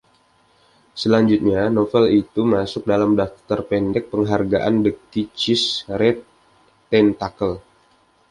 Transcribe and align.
Selanjutnya 1.01 1.61
novel 1.77 2.05
itu 2.25 2.41
masuk 2.55 2.83
dalam 2.91 3.11
daftar 3.19 3.59
pendek 3.69 4.03
penghargaan 4.11 4.75
The 4.83 4.91
Kitschies 5.11 5.65
Red 5.99 6.17
Tentacle. 6.91 7.55